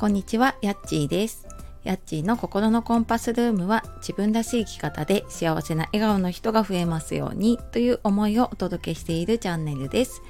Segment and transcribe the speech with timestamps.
[0.00, 1.46] こんにちは、やっちーです。
[1.84, 10.22] やっちーの心のコンパスルームは自分らしい生き方で幸せな笑顔の人が増えますようにという思いをお届けしているチャンネルです。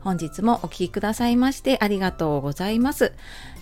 [0.00, 3.12] 本日もお聴きくださいましてありがとうございます。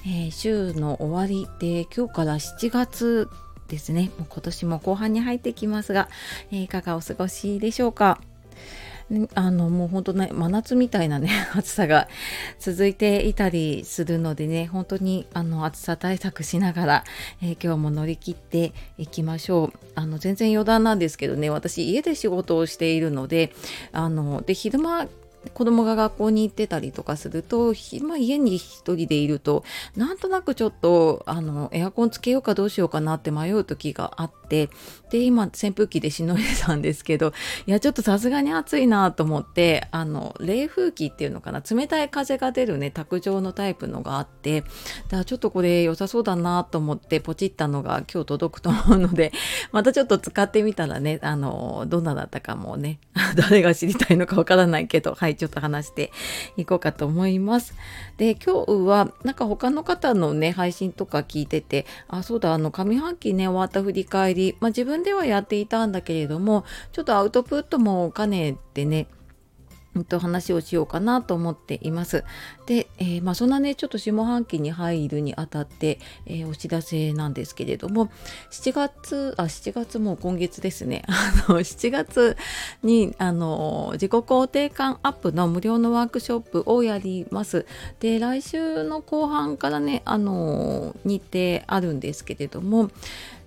[0.07, 3.29] えー週の終わりで今日から7月
[3.69, 4.11] ですね。
[4.17, 6.09] もう今年も後半に入ってきますが、
[6.53, 8.19] えーいかがお過ごしでしょうか？
[9.35, 12.09] あのもう本当ね真夏みたいなね 暑さが
[12.61, 17.05] 続いていたりするのでね本当にあの暑さ対策しながら、
[17.43, 19.73] えー今日も乗り切っていきましょう。
[19.95, 23.53] あの全然余談なんですけどね私家で仕事をしているので
[23.93, 25.09] あので昼間
[25.55, 29.65] 子供が学校に行ってたりとかすると、まあ、家に一人でいると、
[29.97, 34.69] なんとなくちょっと、あの、エアコンつけようかどうしようかなって迷う時があって、
[35.11, 37.33] で、今、扇風機でしのいでたんですけど、
[37.67, 49.33] いや、ちょっとさすがに暑いなと思って、あの、冷風機っていうのかな、冷たい風が出るね、卓上のタイプのがあって、だからちょっとこれ良さそうだなと思ってポチったのが今日届くと思うので、
[49.73, 52.99] またちょっと使ってみたらね、あの、どんなだったかもね、
[53.37, 56.13] 誰が知りたいのかわからないけど、はい、ちょっと話して
[56.57, 57.75] いこうかと思います。
[58.17, 69.07] で、今日は、なんか他の方のね、配信とか聞いてて、あ、そうだ、あの、上半期ね、終わった振り返り、まあ自分ではやっていたんだけれども、ちょっとアウトプットも兼ねてね、
[70.19, 72.25] 話をしようかなと思っています。
[72.67, 78.11] で、えーまあそんなねちょっと下半期に入るにあたって、えーお知らせなんですけれども
[78.51, 82.37] 7月あ7月もう今月ですね あの7月
[82.83, 87.67] にあの自己肯定感アップの無料のワークショップをやります。
[87.99, 92.91] で来週の後半からねあの日程あるんですけれども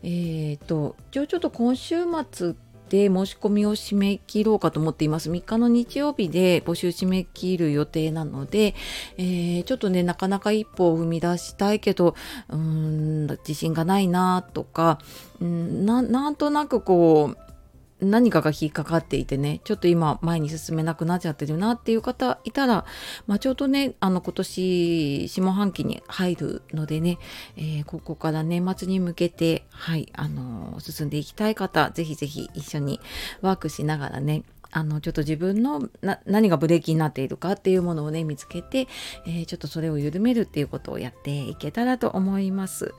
[0.03, 2.55] えっ、と一応ちょっと今週末
[2.89, 5.31] で申し込みを締め切ろうかと思っています。
[5.31, 8.75] 3日の日曜日で募集締め切る予定なので、
[9.17, 12.15] えーちょっとね、なかなか一歩を踏み出したいけど、
[12.49, 14.99] うーん、自信がないなとか、
[15.41, 17.52] うんな、なんとなくこう、
[18.01, 22.85] 何かが引っかかっていてね、ちょっと今前に進めなくなっちゃってるなっていう方いたら、
[23.27, 27.17] まあ、ちょうどね、あの今年下半期に入るのでね、
[27.55, 32.99] えーここから年末に向けて、はい、あの進んでいきたい方、ぜひぜひ一緒に
[33.41, 38.87] ワークしながらね、あのちょっと自分のな何がブレーキになっているかっていうものをね見つけて、
[39.27, 42.93] えーちょっとそれを緩めるっていうことをやっていけたらと思います。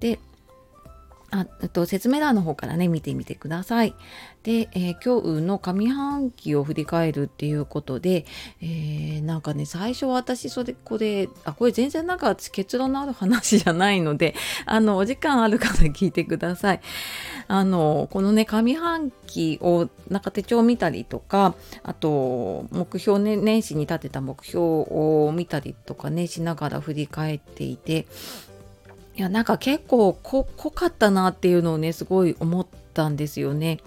[0.00, 0.20] で
[1.30, 3.94] あと説明欄の方からね見てみてください。
[4.42, 8.24] で、えー今日の上半期を振り返るっていうことで、
[8.62, 14.34] えーなんかね最初私それこれあこれ全然なんか結論のある話じゃないので
[14.64, 16.80] あのお時間ある方聞いてください。
[17.46, 28.06] あのこのね上半期をなんか手帳を見たりとかあと目標ね年始に立てた目標を見たりとかねしながら振り返っていて
[29.18, 33.80] いやなんか結構濃かったなっていうのをねすごい思ったんですよね。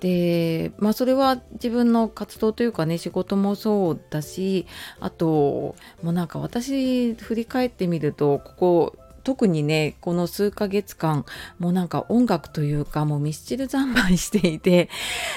[0.00, 4.66] でまあそれは自分の活動というかね仕事もそうだし
[5.00, 11.24] あともうなんか私振り返ってみるとここ特にねこの数ヶ月間
[11.58, 14.90] もうなんか音楽というかもうミスチル三昧していて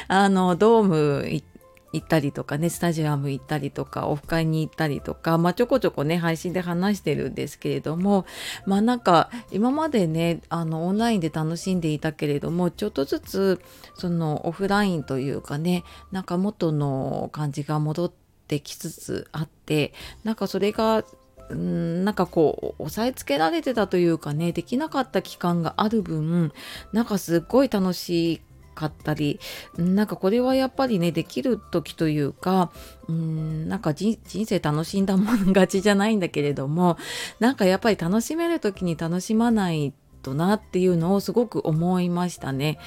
[0.10, 1.48] あのドーム行っ
[1.94, 8.26] 行ったりとかねスタジアム行ったりとかオフ会に行ったりとかまあちょこちょこね配信で話してるんですけれども
[8.66, 13.62] まあなんか今までねあのオンラインで楽しんでいたけれどもちょっとずつ
[13.96, 18.12] そのオフラインというかねなんか元の感じが戻っ
[18.48, 21.04] てきつつあってなんかそれが
[21.50, 26.54] うんなんかこう押さえつけられてたというかねできなかった期間がある分
[26.94, 28.42] なんかすっごい楽しい
[28.74, 29.40] かったり
[29.78, 32.72] なんかこれはやっぱりねできる時というか
[33.08, 36.98] うんなんか人生楽しんだもん勝ちじゃないんだけれども
[37.40, 39.94] なんかやっぱり楽しめる時に楽しまない
[40.24, 42.80] となっていうのをすごく思いましたね。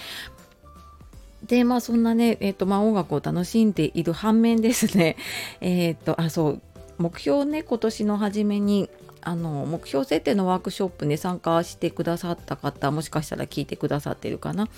[1.46, 5.16] でまあそんなね、えっとまあ、音楽を楽しんでいる反面ですね
[5.60, 6.62] えっとあそう
[6.96, 8.88] 目標ね今年の初めに
[9.24, 14.68] あの目標設定のワークショップに参加してくださった方もしかしたら聞いてくださってるかな。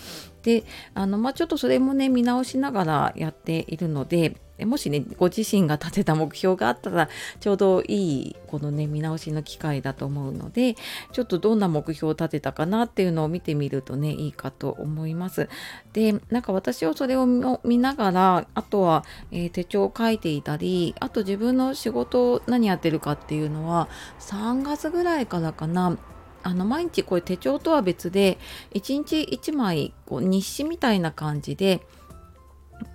[0.42, 0.64] で
[0.94, 7.08] あの、まあ、ちょっとそれもね見直しながらやっているのでもしねご自身が立てた目標があったら
[7.40, 10.76] ちょうどいいこのね見直しの機会だと思うので
[11.12, 15.48] ちょっとどんな目標を立てたかなっていうのを見てみるとねいいかと思います。
[15.92, 17.26] でなんか私はそれを
[17.64, 23.88] 見ながらあとは、えー手帳を書いていたりあと自分の仕事何やってるかっていうのは
[24.20, 25.96] 3月ぐらいからかな
[26.42, 28.38] あの毎日これ手帳とは別で
[28.74, 31.80] 1日1枚こう日誌みたいな感じで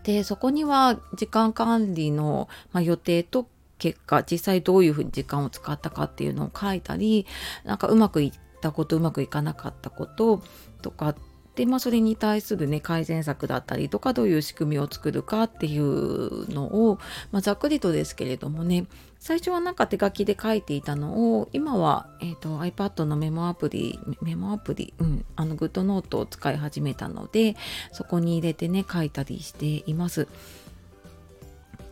[0.04, 3.48] でそこには時間管理の、まあ、予定と
[3.78, 7.26] 結果実際どういうふうに時間を使ったかっていうのを書いたり
[7.64, 10.44] なんかうまくいったことうまくいかなかったこと
[10.82, 11.16] とか
[11.56, 16.98] で、まあ、それに対するね改善策だったりとかどういう仕組みを作るかっていうのを、
[17.32, 18.86] まあ、ざっくりとですけれどもね
[19.20, 27.56] 最初はなんか手書きで書いていたのを今は、えーと、iPad のメモアプリメモアプリ、うん、あのグッドノートを使い始めたので
[27.92, 30.28] そこに入れてね書いたりしています。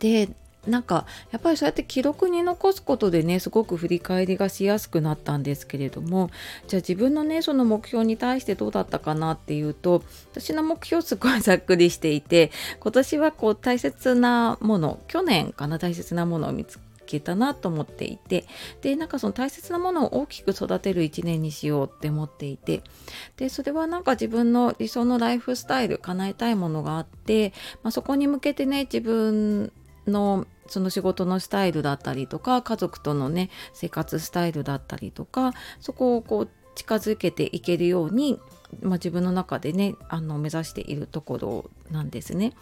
[0.00, 0.30] で
[0.66, 6.30] なんかやっぱりそうやって記録に残すことでねすごく振り返りがしやすくなったんですけれども
[6.68, 10.02] じゃあ自分のねその目標に対してどうだったかなっていうと
[10.32, 16.78] 私の目標すごいざっくりしていて今年はこう大切なもの去年かな大切なものを見つ
[17.10, 18.46] けたなと思っていて
[18.82, 22.82] でなんかその大切なものを大きく育てる一年にしようって思っていて
[23.36, 27.52] でそれはなんか自分の理想のライフスタイル叶えたいものがあって、
[27.82, 29.72] まあ、そこに向けてね自分
[30.06, 38.38] のその仕事のスタイルだったりとか家族とのね生活スタイルだったりとかそこをこう近づけていけるように、
[38.80, 42.54] まあ、自分の中でねあの目指しているところなんですね。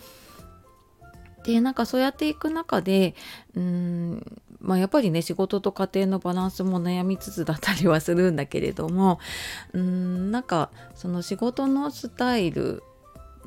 [1.45, 3.15] でなんかそうやっていく中で
[3.55, 9.21] うんまあやっぱりね仕事と家庭のバランスも悩みつつだったりはするんだけれども
[9.73, 12.83] うんなんかその仕事のスタイル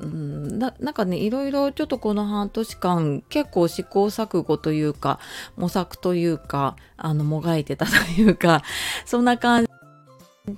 [0.02, 5.20] うんななんかねいろいろちょっとこの半年間結構試行錯誤というか
[5.56, 8.62] 模索というかあのもがいてたというか
[9.06, 9.66] そんな感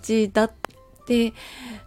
[0.03, 0.53] じだっ
[1.07, 1.35] て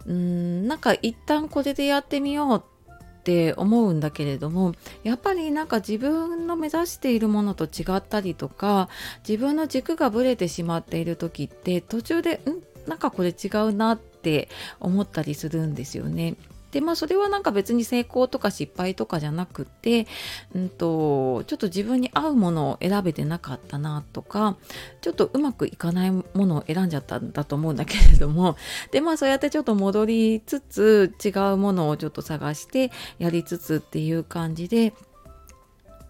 [0.06, 4.72] うんなんか一旦これでやってみようって思うんだけれども
[5.02, 8.88] やっぱりなんか自分の目指しているものと違ったりとか
[9.28, 16.36] 自分の軸がぶれてしまっている時って途中でんなんかこれ違うなって思ったりするんですよね。
[16.70, 20.06] でまあそれはなんか別に成功とか失敗とかじゃなくて、
[20.54, 24.56] うんと、ちょっと自分に合うものを選べてなかったなとか
[25.00, 28.56] ちょっとうまくいかないものを選んじゃったんだと思うんだけれども
[28.92, 34.94] でまあそうやってちょっと戻りつつ違うものをちょっと探してやりつつっていう感じで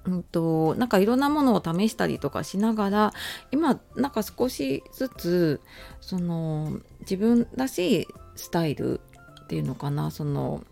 [0.05, 3.12] うんと、なんかいろんなものを試したりとかしながら
[3.50, 5.60] 今なんか少しずつ
[6.00, 9.00] その自分らしいスタイル
[9.48, 10.62] ていうのかなその、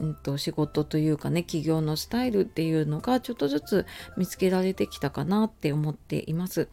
[0.00, 3.86] うんと、仕事というかね企業のスタイルっていうのがちょっとずつ
[4.16, 6.68] 見つけられてきたかなって思っています。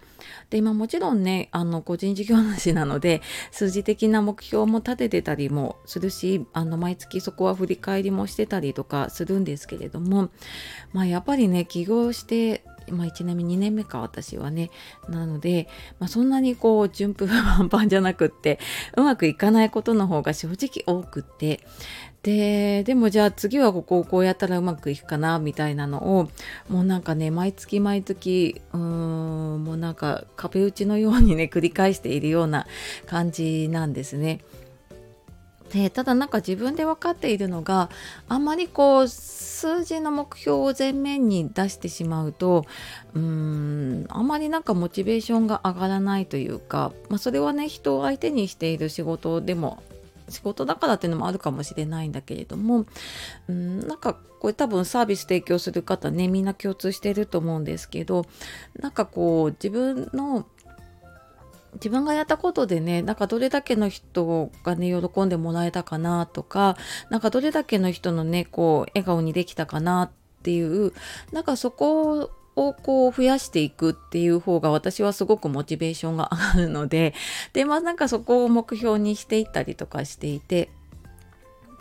[0.49, 3.21] で今もちろんねあの個人事業主なので
[3.51, 10.29] 数字的な目標も立ててたりもするしあの毎月そこは振り返りもしてたりとかするんですけれども
[10.93, 14.71] まあやっぱりね起業してまあ、1年目2年目か私はね
[15.07, 15.67] なので、
[15.99, 18.59] まあ、そんなにこう順風満帆じゃなくって
[18.95, 21.61] うまくいかないことの方が正直多くって
[22.23, 26.29] ででもじゃあ次はここをこうやったらうまくいくかなみたいなのを
[26.67, 32.67] もうなんかね毎月毎月うーんもうなんか壁打ちのようにね繰り返しているような
[33.05, 34.41] 感じなんですね。
[35.71, 37.89] でただなんか自分で分かっているのが
[38.27, 42.65] あんまりこう数字の目標を前面に出してしまうと
[43.13, 49.83] うーんあんまりなんかモチベーションが上がらないというか、まあ、それはね人を相手にしている仕事でも
[50.29, 52.85] 仕事だからっていうのもあるかもしれないんだけれども
[53.47, 58.25] うんなんかこれ多分サービス提供する方ねみんな共通してると思うんですけど
[58.79, 60.45] なんかこう自分の
[61.75, 66.77] 自分がやったことでねなんかどれだけの人がね喜んでもらえたかなとか
[67.09, 70.11] なんかどれだけの人のねこう笑顔にできたかなっ
[70.43, 70.93] ていう
[71.31, 77.13] なんかそこをこう増やしていくっていう方が私はすごくモチベーションが上がるので
[77.53, 80.69] でまあなんかそこを目標にしていったりとかしていて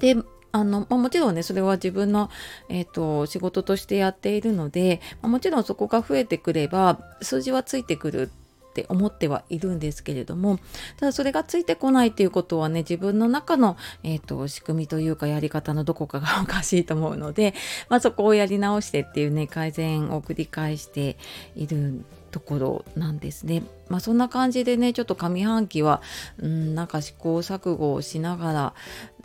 [0.01, 0.17] で
[0.51, 2.31] あのまあ、もちろんねそれは自分の、
[2.71, 8.31] えーと、仕事としてやっているので、まあ、もちろんそこが増えてくれば数字はついてくる
[8.79, 10.59] って思ってはいるんですけれども
[10.99, 17.55] ただそれがついてこないっていうことはね自分の中の、えーと、仕組みというかやり方のどこかがおかしいと思うので、
[17.89, 21.19] まあ、そこをやり直してっていうね改善を繰り返して
[21.57, 23.63] いるところなんですね。
[23.89, 26.03] まあそんな感じでねちょっと上半期は
[26.39, 28.75] うんなんか試行錯誤をしながら、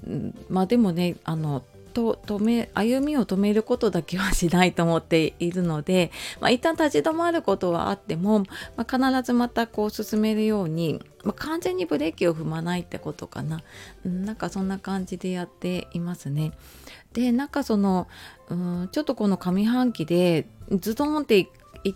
[0.07, 8.39] うん、まあでもねあのと止め歩みを止めることだけはしないと思っているので、 まあ、一旦立ち止まることはあっても、
[8.75, 13.61] まあ、必ずまたこう進めるように、まあ、完全にブレーキを踏まないってことかな、
[14.05, 16.51] うん、なんかそんな感じでやっていますね。
[17.13, 18.07] でなんかその
[18.49, 21.47] うんちょっとこの上半期でズドンって
[21.83, 21.95] 一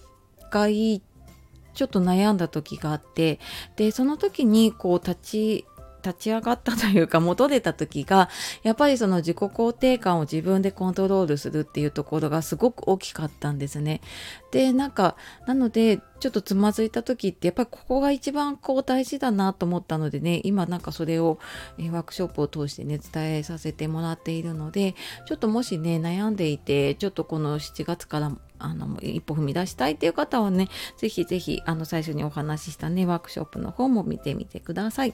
[0.51, 1.01] 回
[1.73, 3.39] ちょっと悩んだ時があって
[3.75, 5.65] でその時にこう立ち
[6.07, 8.29] 立ち上がったというか戻れた時が
[8.63, 14.01] やっぱりその自己肯定感を自分でコントロールするっていうところがすごく大きかったんですね。
[14.51, 21.37] でなんかなのでちょっとつまずいた時ってやっぱりここが一番こう大事だなと思ったのでね今なんかそれを、
[21.77, 24.95] えワークショップを通してね伝えさせてもらっているので
[25.27, 35.13] ちょっともしね悩んでいてちょっとこの7月からあの一歩踏み出したいっていう方はね是非是非あの最初にお話ししたねワークショップの方も見てみてください。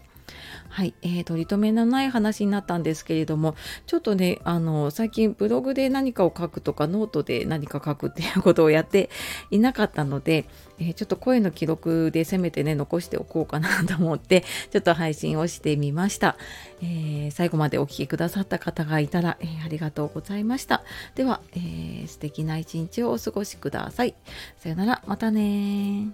[0.69, 9.09] はい、えー、取り留めのない話になったんですけれどもちょっとねあの最近ブログで何かを書くとかノートで何か書くっていうことをやって
[9.51, 10.45] いなかったので、
[10.79, 16.37] えー、ちょっと声の記録でせめてね残しておこうかなと思ってちょっと配信をしてみました、
[16.81, 20.83] えー、最後までお聴きくださった方がいたら、えー、ありがとうございました。
[21.15, 24.15] では、えー、素敵な一日をお過ごしください。
[24.57, 26.07] さよならまたね